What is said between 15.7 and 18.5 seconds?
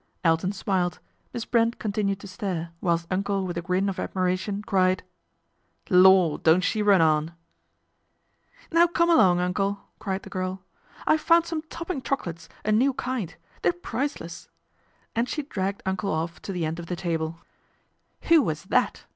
Uncle off to the end of the table. PATRICIA BRENT. SPINSTER" Who